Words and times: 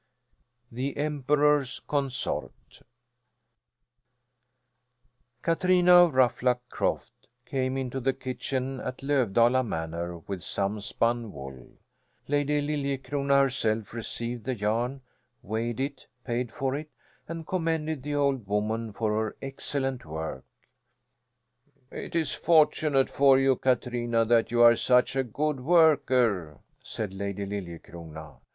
THE 0.71 0.97
EMPEROR'S 0.97 1.81
CONSORT 1.81 2.81
Katrina 5.43 5.93
of 5.93 6.15
Ruffluck 6.15 6.61
Croft 6.69 7.27
came 7.45 7.77
into 7.77 7.99
the 7.99 8.13
kitchen 8.13 8.79
at 8.79 9.01
Lövdala 9.03 9.63
Manor 9.63 10.17
with 10.17 10.43
some 10.43 10.81
spun 10.81 11.31
wool. 11.31 11.77
Lady 12.27 12.63
Liljecrona 12.63 13.41
herself 13.43 13.93
received 13.93 14.45
the 14.45 14.55
yarn, 14.55 15.01
weighed 15.43 15.79
it, 15.79 16.07
paid 16.25 16.51
for 16.51 16.73
it, 16.75 16.89
and 17.27 17.45
commended 17.45 18.01
the 18.01 18.15
old 18.15 18.47
woman 18.47 18.91
for 18.91 19.11
her 19.11 19.35
excellent 19.39 20.03
work. 20.03 20.45
"It's 21.91 22.33
fortunate 22.33 23.11
for 23.11 23.37
you, 23.37 23.55
Katrina, 23.55 24.25
that 24.25 24.49
you 24.49 24.63
are 24.63 24.75
such 24.75 25.15
a 25.15 25.21
good 25.23 25.59
worker," 25.59 26.57
said 26.81 27.13
Lady 27.13 27.45
Liljecrona. 27.45 28.39